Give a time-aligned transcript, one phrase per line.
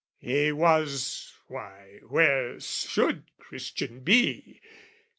[0.17, 4.59] He was why, where should Christian be?